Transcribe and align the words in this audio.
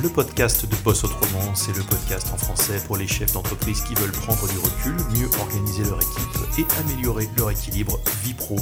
le 0.00 0.08
podcast 0.08 0.64
de 0.64 0.76
Boss 0.84 1.04
Autrement. 1.04 1.54
C'est 1.54 1.76
le 1.76 1.82
podcast 1.82 2.28
en 2.32 2.36
français 2.36 2.80
pour 2.86 2.96
les 2.96 3.06
chefs 3.06 3.32
d'entreprise 3.32 3.82
qui 3.82 3.94
veulent 3.94 4.12
prendre 4.12 4.48
du 4.48 4.58
recul, 4.58 4.94
mieux 5.18 5.28
organiser 5.40 5.84
leur 5.84 5.98
équipe 6.00 6.38
et 6.58 6.64
améliorer 6.80 7.28
leur 7.36 7.50
équilibre 7.50 7.98
vie 8.22 8.34
pro, 8.34 8.56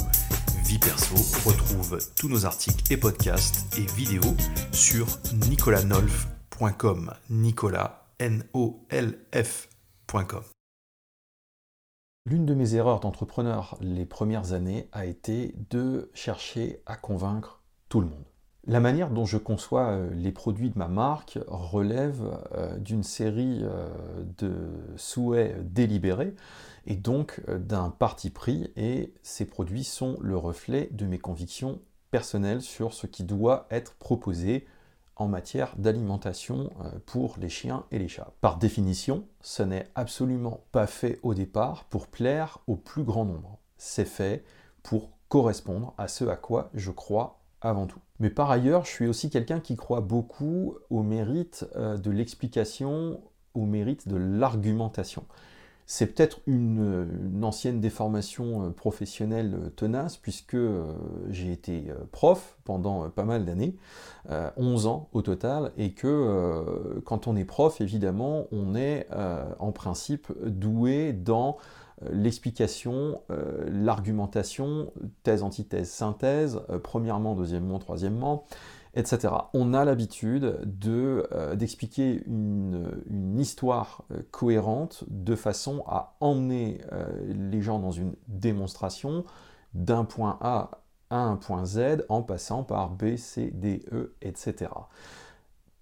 vie 0.65 0.79
perso. 0.79 1.15
Retrouve 1.47 1.99
tous 2.15 2.27
nos 2.27 2.45
articles 2.45 2.91
et 2.91 2.97
podcasts 2.97 3.77
et 3.77 3.85
vidéos 3.95 4.35
sur 4.71 5.07
nicolanolf.com. 5.49 7.13
Nicolas, 7.29 8.07
N-O-L-F.com. 8.19 8.83
L'une 12.25 12.45
de 12.45 12.53
mes 12.53 12.75
erreurs 12.75 12.99
d'entrepreneur 12.99 13.77
les 13.81 14.05
premières 14.05 14.53
années 14.53 14.89
a 14.91 15.05
été 15.05 15.55
de 15.69 16.11
chercher 16.13 16.83
à 16.85 16.95
convaincre 16.95 17.63
tout 17.89 18.01
le 18.01 18.07
monde. 18.07 18.30
La 18.67 18.79
manière 18.79 19.09
dont 19.09 19.25
je 19.25 19.37
conçois 19.37 19.87
euh, 19.87 20.09
les 20.13 20.31
produits 20.31 20.69
de 20.69 20.77
ma 20.77 20.87
marque 20.87 21.39
relève 21.47 22.21
euh, 22.53 22.77
d'une 22.77 23.01
série 23.01 23.61
euh, 23.63 23.89
de 24.37 24.53
souhaits 24.97 25.73
délibérés 25.73 26.35
et 26.85 26.95
donc 26.95 27.41
d'un 27.49 27.89
parti 27.89 28.29
pris 28.29 28.71
et 28.75 29.13
ces 29.23 29.45
produits 29.45 29.83
sont 29.83 30.17
le 30.21 30.37
reflet 30.37 30.89
de 30.91 31.07
mes 31.07 31.17
convictions 31.17 31.79
personnelles 32.11 32.61
sur 32.61 32.93
ce 32.93 33.07
qui 33.07 33.23
doit 33.23 33.65
être 33.71 33.95
proposé 33.95 34.67
en 35.15 35.27
matière 35.27 35.75
d'alimentation 35.77 36.71
pour 37.05 37.35
les 37.39 37.49
chiens 37.49 37.85
et 37.91 37.99
les 37.99 38.07
chats. 38.07 38.33
Par 38.41 38.57
définition, 38.57 39.27
ce 39.41 39.61
n'est 39.61 39.87
absolument 39.93 40.61
pas 40.71 40.87
fait 40.87 41.19
au 41.21 41.35
départ 41.35 41.83
pour 41.85 42.07
plaire 42.07 42.57
au 42.65 42.75
plus 42.75 43.03
grand 43.03 43.25
nombre. 43.25 43.59
C'est 43.77 44.05
fait 44.05 44.43
pour 44.81 45.11
correspondre 45.29 45.93
à 45.99 46.07
ce 46.07 46.25
à 46.25 46.35
quoi 46.35 46.71
je 46.73 46.89
crois 46.89 47.40
avant 47.61 47.87
tout. 47.87 47.99
Mais 48.19 48.29
par 48.29 48.51
ailleurs, 48.51 48.85
je 48.85 48.91
suis 48.91 49.07
aussi 49.07 49.29
quelqu'un 49.29 49.59
qui 49.59 49.75
croit 49.75 50.01
beaucoup 50.01 50.75
au 50.89 51.03
mérite 51.03 51.65
euh, 51.75 51.97
de 51.97 52.11
l'explication, 52.11 53.21
au 53.53 53.65
mérite 53.65 54.07
de 54.07 54.15
l'argumentation. 54.15 55.25
C'est 55.85 56.07
peut-être 56.07 56.39
une, 56.47 57.41
ancienne 57.43 57.79
déformation 57.81 58.65
euh, 58.65 58.69
professionnelle 58.69 59.53
euh, 59.53 59.69
tenace, 59.69 60.17
puisque 60.17 60.57
j'ai 61.29 61.51
été 61.51 61.91
prof 62.11 62.57
pendant 62.63 63.09
pas 63.09 63.23
mal 63.25 63.45
d'années, 63.45 63.75
11 64.57 64.87
ans 64.87 65.09
au 65.13 65.21
total, 65.21 65.71
et 65.77 65.93
que 65.93 67.01
quand 67.05 67.27
on 67.27 67.35
est 67.35 67.45
prof, 67.45 67.81
évidemment, 67.81 68.45
on 68.51 68.75
est 68.75 69.07
en 69.59 69.71
principe 69.71 70.31
doué 70.45 71.13
dans 71.13 71.57
l'explication, 72.09 73.21
euh, 73.29 73.65
l'argumentation, 73.67 74.91
thèse, 75.23 75.43
antithèse, 75.43 75.89
synthèse, 75.89 76.61
euh, 76.69 76.79
premièrement, 76.79 77.35
deuxièmement, 77.35 77.79
troisièmement, 77.79 78.45
etc. 78.93 79.33
On 79.53 79.73
a 79.73 79.85
l'habitude 79.85 80.59
euh, 80.85 81.55
d'expliquer 81.55 82.23
une, 82.25 83.03
une, 83.09 83.39
histoire 83.39 84.03
cohérente 84.31 85.03
de 85.07 85.35
façon 85.35 85.83
à 85.87 86.15
emmener 86.19 86.81
les 87.27 87.61
gens 87.61 87.79
dans 87.79 87.91
une 87.91 88.15
démonstration 88.27 89.23
d'un 89.73 90.03
point 90.03 90.37
A 90.41 90.83
à 91.09 91.17
un 91.17 91.37
point 91.37 91.65
Z 91.65 92.05
en 92.09 92.21
passant 92.21 92.63
par 92.63 92.89
B, 92.89 93.15
C, 93.15 93.51
D, 93.53 93.83
E, 93.91 94.15
etc 94.21 94.69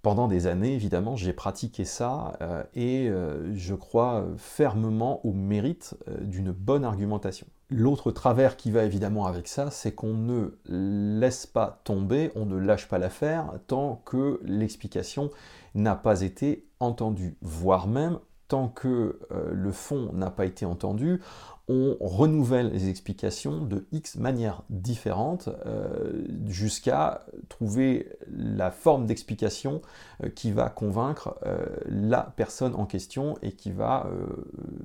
pendant 0.02 0.28
des 0.28 0.48
années, 0.48 0.74
évidemment, 0.74 1.16
j'ai 1.16 1.34
pratiqué 1.34 1.84
ça 1.84 2.38
euh, 2.42 2.64
et 2.74 3.10
euh, 3.10 3.54
je 3.54 3.76
crois 3.76 4.26
fermement 4.38 5.26
au 5.26 5.34
mérite 5.34 5.96
euh, 6.08 6.22
d'une 6.22 6.52
bonne 6.52 6.86
argumentation. 6.86 7.48
L'autre 7.70 8.12
travers 8.12 8.58
qui 8.58 8.72
va 8.72 8.84
évidemment 8.84 9.26
avec 9.26 9.48
ça, 9.48 9.70
c'est 9.72 9.92
qu'on 9.92 10.14
ne 10.14 10.58
laisse 10.66 11.46
pas 11.46 11.82
tomber, 11.84 12.32
on 12.36 12.46
ne 12.46 12.58
lâche 12.58 12.88
pas 12.88 12.98
l'affaire 12.98 13.54
tant 13.68 14.02
que 14.06 14.40
l'explication 14.44 15.30
n'a 15.76 15.96
pas 15.96 16.22
été 16.22 16.66
entendue, 16.80 17.38
voire 17.42 17.88
même 17.88 18.20
tant 18.50 18.68
que 18.68 19.20
le 19.52 19.72
fond 19.72 20.12
n'a 20.14 20.30
pas 20.30 20.46
été 20.46 20.66
entendu, 20.66 21.22
on 21.70 21.96
renouvelle 22.00 22.72
les 22.72 22.90
explications 22.90 23.64
de 23.64 23.86
X 23.92 24.16
manières 24.16 24.64
différentes 24.72 25.50
euh, 25.68 26.24
jusqu'à 26.48 27.26
trouver 27.48 28.10
la 28.28 28.72
forme 28.72 29.06
d'explication 29.06 29.84
euh, 30.24 30.30
qui 30.30 30.52
va 30.52 30.70
convaincre 30.70 31.38
euh, 31.46 31.68
la 31.86 32.34
personne 32.36 32.74
en 32.74 32.88
question 32.88 33.38
et 33.44 33.52
qui 33.52 33.72
va 33.72 34.10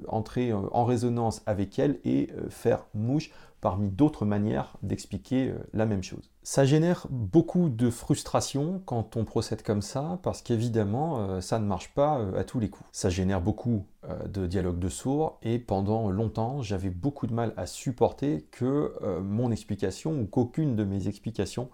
entrer 0.08 0.52
en 0.52 0.84
résonance 0.84 1.42
avec 1.46 1.78
elle 1.78 1.98
et 2.04 2.28
faire 2.50 2.84
mouche 2.94 3.30
parmi 3.64 3.88
d'autres 3.88 4.26
manières 4.26 4.76
d'expliquer 4.82 5.48
euh, 5.48 5.54
la 5.72 5.86
même 5.86 6.02
chose. 6.02 6.30
Ça 6.42 6.66
génère 6.66 7.06
beaucoup 7.08 7.70
de 7.70 7.88
frustration 7.88 8.82
quand 8.84 9.16
on 9.16 9.24
procède 9.24 9.62
comme 9.62 9.80
ça, 9.80 10.18
parce 10.22 10.42
qu'évidemment, 10.42 11.20
euh, 11.20 11.40
ça 11.40 11.58
ne 11.58 11.64
marche 11.64 11.94
pas 11.94 12.18
euh, 12.18 12.38
à 12.38 12.44
tous 12.44 12.60
les 12.60 12.68
coups. 12.68 12.86
Ça 12.92 13.08
génère 13.08 13.40
beaucoup 13.40 13.86
de 14.28 14.46
dialogues 14.46 14.78
de 14.78 14.90
sourds, 14.90 15.38
et 15.40 15.58
pendant 15.58 16.10
longtemps, 16.10 16.60
j'avais 16.60 16.90
beaucoup 16.90 17.26
de 17.26 17.32
mal 17.32 17.54
à 17.56 17.64
supporter 17.64 18.46
que 18.50 18.92
mon 19.22 19.50
explication, 19.50 20.20
ou 20.20 20.26
qu'aucune 20.26 20.76
de 20.76 20.84
mes 20.84 21.08
explications, 21.08 21.70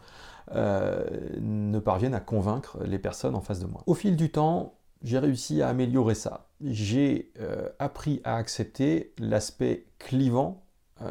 ne 0.54 1.78
parvienne 1.80 2.14
à 2.14 2.20
convaincre 2.20 2.78
les 2.84 3.00
personnes 3.00 3.34
en 3.34 3.40
face 3.40 3.58
de 3.58 3.66
moi. 3.66 3.82
Au 3.88 3.94
fil 3.94 4.14
du 4.14 4.30
temps, 4.30 4.74
j'ai 5.02 5.18
réussi 5.18 5.60
à 5.60 5.70
améliorer 5.70 6.14
ça. 6.14 6.46
J'ai 6.64 7.32
appris 7.80 8.20
à 8.22 8.36
accepter 8.36 9.12
l'aspect 9.18 9.86
clivant 9.98 10.62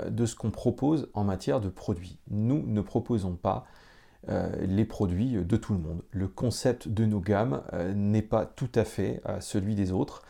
de 0.10 0.26
ce 0.26 0.36
qu'on 0.36 0.52
propose 0.52 1.10
en 1.14 1.24
matière 1.24 1.62
de 1.62 1.70
produits. 1.70 2.20
Nous 2.30 2.64
ne 2.66 2.82
proposons 2.82 3.36
pas 3.36 3.66
euh, 4.28 4.50
les 4.62 4.86
produits 4.86 5.32
de 5.34 5.58
tout 5.58 5.74
le 5.74 5.80
monde. 5.80 6.04
Le 6.12 6.28
concept 6.28 6.88
de 6.88 7.06
nos 7.06 7.20
gammes 7.20 7.64
euh, 7.74 7.94
n'est 7.94 8.22
pas 8.22 8.46
tout 8.46 8.72
à 8.76 8.84
fait 8.84 9.22
celui 9.40 9.76
des 9.76 9.92
autres, 9.92 10.24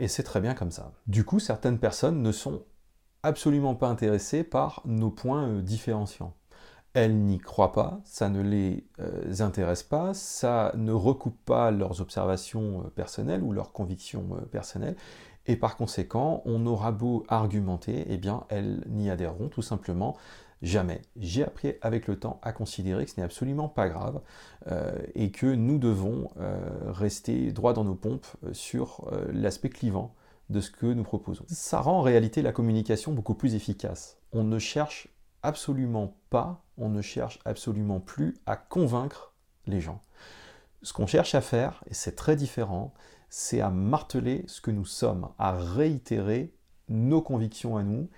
et 0.00 0.08
c'est 0.08 0.24
très 0.24 0.40
bien 0.40 0.54
comme 0.54 0.72
ça. 0.72 0.92
Du 1.06 1.24
coup, 1.24 1.38
certaines 1.38 1.78
personnes 1.78 2.20
ne 2.20 2.32
sont 2.32 2.64
absolument 3.22 3.76
pas 3.76 3.88
intéressées 3.88 4.42
par 4.42 4.82
nos 4.84 5.10
points 5.10 5.60
différenciants. 5.60 6.34
Elles 6.98 7.16
n'y 7.16 7.38
croient 7.38 7.72
pas, 7.72 8.00
ça 8.02 8.28
ne 8.28 8.42
les 8.42 8.84
intéresse 9.40 9.84
pas, 9.84 10.14
ça 10.14 10.72
ne 10.76 10.90
recoupe 10.90 11.38
pas 11.44 11.70
leurs 11.70 12.00
observations 12.00 12.90
personnelles 12.96 13.42
ou 13.42 13.52
leurs 13.52 13.72
convictions 13.72 14.26
personnelles, 14.50 14.96
et 15.46 15.56
par 15.56 15.76
conséquent, 15.76 16.42
on 16.44 16.66
aura 16.66 16.90
beau 16.92 17.24
argumenter, 17.28 18.04
eh 18.08 18.18
bien, 18.18 18.44
elles 18.50 18.82
n'y 18.88 19.10
adhéreront 19.10 19.48
tout 19.48 19.62
simplement 19.62 20.16
jamais. 20.60 21.00
J'ai 21.16 21.44
appris 21.44 21.74
avec 21.80 22.06
le 22.06 22.18
temps 22.18 22.38
à 22.42 22.52
considérer 22.52 23.04
que 23.04 23.10
ce 23.10 23.16
n'est 23.18 23.24
absolument 23.24 23.68
pas 23.68 23.88
grave 23.88 24.20
euh, 24.70 24.92
et 25.14 25.30
que 25.30 25.46
nous 25.46 25.78
devons 25.78 26.30
euh, 26.38 26.58
rester 26.88 27.52
droit 27.52 27.72
dans 27.72 27.84
nos 27.84 27.94
pompes 27.94 28.26
euh, 28.44 28.52
sur 28.52 29.10
l'aspect 29.32 29.70
clivant 29.70 30.14
de 30.50 30.60
ce 30.60 30.70
que 30.70 30.86
nous 30.86 31.02
proposons. 31.02 31.44
Ça 31.48 31.80
rend 31.80 31.98
en 31.98 32.02
réalité 32.02 32.42
la 32.42 32.52
communication 32.52 33.12
beaucoup 33.12 33.34
plus 33.34 33.54
efficace. 33.54 34.18
On 34.32 34.44
ne 34.44 34.58
cherche 34.58 35.08
absolument 35.42 36.16
pas, 36.30 36.64
on 36.76 36.88
ne 36.88 37.02
cherche 37.02 37.38
absolument 37.44 38.00
plus 38.00 38.36
à 38.46 38.56
convaincre 38.56 39.34
les 39.66 39.80
gens. 39.80 40.02
Ce 40.82 40.92
qu'on 40.92 41.06
cherche 41.06 41.34
à 41.34 41.40
faire, 41.40 41.82
et 41.86 41.94
c'est 41.94 42.14
très 42.14 42.36
différent, 42.36 42.94
c'est 43.30 43.60
à 43.60 43.70
marteler 43.70 44.44
ce 44.46 44.60
que 44.60 44.70
nous 44.70 44.84
sommes, 44.84 45.28
à 45.38 45.52
réitérer 45.52 46.54
nos 46.88 47.20
convictions 47.20 47.76
à 47.76 47.82
nous, 47.82 48.08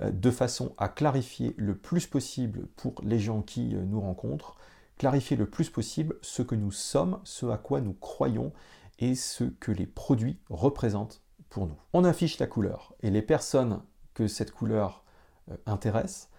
euh, 0.00 0.10
de 0.10 0.30
façon 0.30 0.74
à 0.78 0.88
clarifier 0.88 1.54
le 1.56 1.76
plus 1.76 2.06
possible 2.06 2.66
pour 2.76 2.94
les 3.02 3.18
gens 3.18 3.42
qui 3.42 3.74
euh, 3.74 3.84
nous 3.84 4.00
rencontrent, 4.00 4.56
clarifier 4.98 5.36
le 5.36 5.46
plus 5.46 5.70
possible 5.70 6.16
ce 6.22 6.42
que 6.42 6.54
nous 6.54 6.72
sommes, 6.72 7.20
ce 7.24 7.46
à 7.46 7.58
quoi 7.58 7.80
nous 7.80 7.94
croyons 7.94 8.52
et 8.98 9.14
ce 9.14 9.44
que 9.44 9.72
les 9.72 9.86
produits 9.86 10.38
représentent 10.48 11.22
pour 11.48 11.66
nous. 11.66 11.76
On 11.92 12.04
affiche 12.04 12.38
la 12.38 12.46
couleur 12.46 12.94
et 13.02 13.10
les 13.10 13.22
personnes 13.22 13.82
que 14.14 14.28
cette 14.28 14.52
couleur 14.52 15.04
euh, 15.50 15.56
intéresse, 15.66 16.30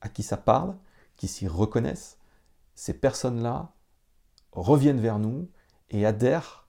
à 0.00 0.08
qui 0.08 0.22
ça 0.22 0.36
parle, 0.36 0.76
qui 1.16 1.28
s'y 1.28 1.48
reconnaissent, 1.48 2.18
ces 2.74 2.94
personnes-là 2.94 3.72
reviennent 4.52 5.00
vers 5.00 5.18
nous 5.18 5.48
et 5.90 6.06
adhèrent 6.06 6.68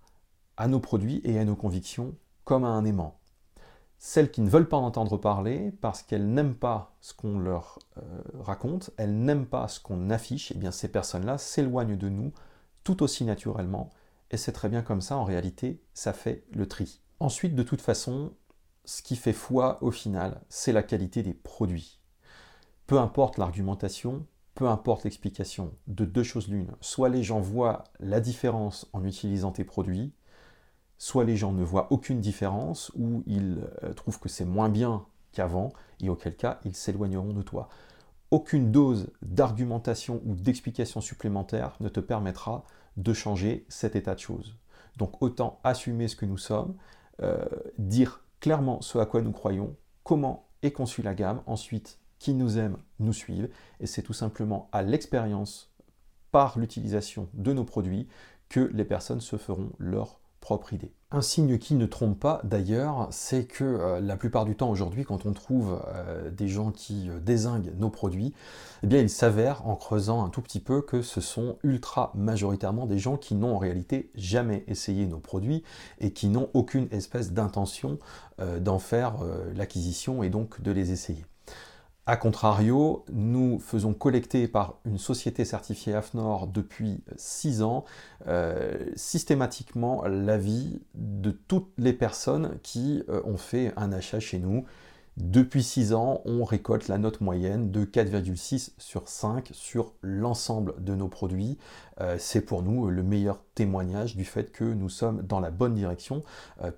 à 0.58 0.68
nos 0.68 0.80
produits 0.80 1.22
et 1.24 1.40
à 1.40 1.46
nos 1.46 1.56
convictions 1.56 2.16
comme 2.44 2.64
à 2.64 2.70
un 2.70 2.86
aimant. 2.86 3.20
Celles 3.98 4.32
qui 4.32 4.42
ne 4.42 4.50
veulent 4.50 4.70
pas 4.70 4.78
entendre 4.78 5.18
parler 5.18 5.72
parce 5.82 6.04
qu'elles 6.04 6.28
n'aiment 6.28 6.56
pas 6.56 6.96
ce 7.02 7.14
qu'on 7.14 7.38
leur 7.38 7.80
euh, 7.98 8.22
raconte, 8.40 8.92
elles 8.98 9.16
n'aiment 9.16 9.46
pas 9.46 9.68
ce 9.68 9.80
qu'on 9.80 10.10
affiche, 10.10 10.52
et 10.52 10.56
eh 10.56 10.58
bien 10.58 10.72
ces 10.72 10.88
personnes-là 10.88 11.38
s'éloignent 11.38 11.98
de 11.98 12.10
nous 12.10 12.32
tout 12.84 13.04
aussi 13.04 13.26
naturellement, 13.26 13.90
et 14.32 14.38
c'est 14.38 14.52
très 14.52 14.70
bien 14.70 14.82
comme 14.82 15.02
ça, 15.02 15.18
en 15.18 15.24
réalité, 15.24 15.82
ça 15.94 16.14
fait 16.14 16.46
le 16.52 16.68
tri. 16.68 17.02
Ensuite, 17.20 17.56
de 17.56 17.64
toute 17.64 17.82
façon, 17.82 18.34
ce 18.86 19.02
qui 19.02 19.16
fait 19.16 19.34
foi 19.34 19.78
au 19.82 19.92
final, 19.92 20.42
c'est 20.50 20.72
la 20.72 20.84
qualité 20.84 21.24
des 21.24 21.34
produits. 21.34 21.99
Peu 22.90 22.98
importe 22.98 23.38
l'argumentation, 23.38 24.26
peu 24.56 24.68
importe 24.68 25.04
l'explication, 25.04 25.76
de 25.86 26.06
deux 26.06 26.24
choses 26.24 26.48
l'une, 26.48 26.72
soit 26.82 27.10
les 27.10 27.22
gens 27.22 27.40
voient 27.40 27.84
la 28.00 28.20
différence 28.20 28.90
en 28.94 29.06
utilisant 29.06 29.52
tes 29.52 29.64
produits, 29.64 30.12
soit 30.98 31.24
les 31.24 31.38
gens 31.38 31.52
ne 31.52 31.64
voient 31.64 31.86
aucune 31.92 32.20
différence, 32.20 32.92
ou 32.96 33.22
ils 33.28 33.60
euh, 33.84 33.94
trouvent 33.94 34.20
que 34.20 34.28
c'est 34.28 34.44
moins 34.44 34.70
bien 34.70 35.06
qu'avant, 35.34 35.72
et 36.02 36.10
auquel 36.10 36.36
cas 36.36 36.60
ils 36.66 36.76
s'éloigneront 36.76 37.32
de 37.32 37.44
toi. 37.44 37.70
Aucune 38.32 38.72
dose 38.72 39.12
d'argumentation 39.22 40.24
ou 40.26 40.34
d'explication 40.34 41.00
supplémentaire 41.00 41.76
ne 41.82 41.90
te 41.90 42.00
permettra 42.00 42.64
de 42.98 43.14
changer 43.14 43.68
cet 43.70 43.96
état 43.96 44.16
de 44.16 44.20
choses. 44.20 44.56
Donc 44.98 45.22
autant 45.22 45.60
assumer 45.64 46.08
ce 46.08 46.16
que 46.16 46.26
nous 46.26 46.40
sommes, 46.40 46.74
euh, 47.22 47.46
dire 47.78 48.24
clairement 48.40 48.82
ce 48.82 48.98
à 48.98 49.06
quoi 49.06 49.22
nous 49.22 49.32
croyons, 49.32 49.76
comment 50.04 50.48
est 50.64 50.72
conçue 50.72 51.04
la 51.04 51.14
gamme, 51.14 51.44
ensuite 51.46 52.00
qui 52.20 52.34
nous 52.34 52.58
aime 52.58 52.78
nous 53.00 53.14
suivent, 53.14 53.50
et 53.80 53.88
c'est 53.88 54.04
tout 54.04 54.14
simplement 54.14 54.70
à 54.72 54.84
l'expérience 54.84 55.72
par 56.32 56.60
l'utilisation 56.60 57.28
de 57.34 57.54
nos 57.54 57.64
produits 57.64 58.08
que 58.50 58.70
les 58.74 58.86
personnes 58.86 59.22
se 59.22 59.38
feront 59.38 59.72
leur 59.80 60.20
propre 60.40 60.74
idée. 60.74 60.92
Un 61.12 61.22
signe 61.22 61.58
qui 61.58 61.74
ne 61.74 61.86
trompe 61.86 62.20
pas 62.20 62.40
d'ailleurs, 62.44 63.08
c'est 63.12 63.46
que 63.46 63.64
euh, 63.64 64.00
la 64.00 64.16
plupart 64.16 64.46
du 64.46 64.56
temps 64.56 64.70
aujourd'hui, 64.70 65.04
quand 65.04 65.26
on 65.26 65.34
trouve 65.34 65.82
euh, 65.88 66.30
des 66.30 66.48
gens 66.48 66.72
qui 66.72 67.10
euh, 67.10 67.20
désinguent 67.20 67.74
nos 67.78 67.90
produits, 67.90 68.34
eh 68.84 68.88
bien 68.88 69.00
il 69.00 69.10
s'avère 69.10 69.68
en 69.68 69.76
creusant 69.76 70.24
un 70.24 70.30
tout 70.30 70.42
petit 70.42 70.60
peu 70.60 70.82
que 70.82 71.02
ce 71.02 71.20
sont 71.20 71.58
ultra 71.64 72.12
majoritairement 72.16 72.86
des 72.86 73.00
gens 73.00 73.18
qui 73.18 73.36
n'ont 73.36 73.56
en 73.56 73.58
réalité 73.58 74.12
jamais 74.16 74.64
essayé 74.68 75.08
nos 75.08 75.20
produits 75.20 75.64
et 76.00 76.14
qui 76.14 76.30
n'ont 76.30 76.50
aucune 76.54 76.88
espèce 76.92 77.32
d'intention 77.34 77.98
d'en 78.62 78.80
faire 78.80 79.18
l'acquisition 79.54 80.24
et 80.24 80.30
donc 80.30 80.62
de 80.62 80.72
les 80.72 80.92
essayer. 80.92 81.26
A 82.10 82.18
contrario, 82.18 83.06
nous 83.14 83.60
faisons 83.60 83.94
collecter 83.94 84.48
par 84.48 84.80
une 84.84 84.98
société 84.98 85.46
certifiée 85.46 85.94
AFNOR 85.94 86.48
depuis 86.48 87.04
6 87.18 87.62
ans 87.62 87.86
euh, 88.26 88.84
systématiquement 88.96 90.04
l'avis 90.08 90.82
de 90.96 91.30
toutes 91.30 91.72
les 91.78 91.94
personnes 91.94 92.58
qui 92.64 93.04
euh, 93.10 93.22
ont 93.26 93.38
fait 93.38 93.74
un 93.78 93.92
achat 93.92 94.20
chez 94.20 94.40
nous. 94.40 94.66
Depuis 95.20 95.64
6 95.64 95.94
ans, 95.94 96.22
on 96.26 96.44
récolte 96.44 96.88
la 96.88 96.98
note 96.98 97.22
moyenne 97.22 97.72
de 97.72 97.86
4,6 97.86 98.72
sur 98.78 99.08
5 99.08 99.50
sur 99.52 99.94
l'ensemble 100.02 100.82
de 100.84 100.96
nos 100.96 101.10
produits. 101.10 101.58
Euh, 102.00 102.16
c'est 102.18 102.42
pour 102.42 102.64
nous 102.64 102.90
le 102.90 103.04
meilleur 103.04 103.44
témoignage 103.54 104.16
du 104.16 104.26
fait 104.26 104.52
que 104.52 104.64
nous 104.64 104.90
sommes 104.90 105.22
dans 105.22 105.40
la 105.40 105.52
bonne 105.52 105.76
direction 105.76 106.24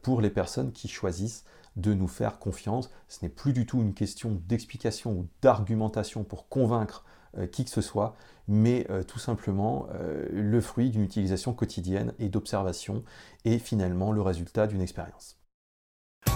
pour 0.01 0.21
les 0.21 0.31
personnes 0.31 0.71
qui 0.71 0.87
choisissent 0.87 1.45
de 1.75 1.93
nous 1.93 2.07
faire 2.07 2.39
confiance. 2.39 2.89
Ce 3.07 3.19
n'est 3.23 3.29
plus 3.29 3.53
du 3.53 3.65
tout 3.65 3.81
une 3.81 3.93
question 3.93 4.41
d'explication 4.47 5.11
ou 5.11 5.27
d'argumentation 5.41 6.23
pour 6.23 6.49
convaincre 6.49 7.05
euh, 7.37 7.47
qui 7.47 7.63
que 7.63 7.69
ce 7.69 7.81
soit, 7.81 8.15
mais 8.47 8.85
euh, 8.89 9.03
tout 9.03 9.19
simplement 9.19 9.87
euh, 9.93 10.27
le 10.31 10.59
fruit 10.59 10.89
d'une 10.89 11.03
utilisation 11.03 11.53
quotidienne 11.53 12.13
et 12.19 12.27
d'observation 12.27 13.03
et 13.45 13.57
finalement 13.57 14.11
le 14.11 14.21
résultat 14.21 14.67
d'une 14.67 14.81
expérience. 14.81 15.40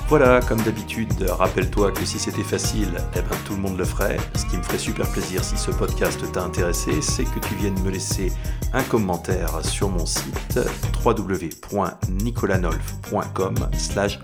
Voilà, 0.07 0.39
comme 0.39 0.61
d'habitude, 0.61 1.23
rappelle-toi 1.27 1.91
que 1.91 2.05
si 2.05 2.19
c'était 2.19 2.43
facile, 2.43 2.93
eh 3.15 3.21
ben, 3.21 3.35
tout 3.45 3.55
le 3.55 3.61
monde 3.61 3.75
le 3.77 3.85
ferait. 3.85 4.17
Ce 4.35 4.45
qui 4.45 4.55
me 4.55 4.61
ferait 4.61 4.77
super 4.77 5.11
plaisir 5.11 5.43
si 5.43 5.57
ce 5.57 5.71
podcast 5.71 6.31
t'a 6.31 6.43
intéressé, 6.43 7.01
c'est 7.01 7.23
que 7.23 7.39
tu 7.39 7.55
viennes 7.55 7.79
me 7.81 7.89
laisser 7.89 8.31
un 8.71 8.83
commentaire 8.83 9.65
sur 9.65 9.89
mon 9.89 10.05
site 10.05 10.59
www.nicolanolf.com 11.03 13.55
slash 13.77 14.19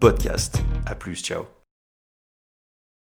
podcast. 0.00 0.60
À 0.84 0.94
plus, 0.94 1.22
ciao. 1.22 1.61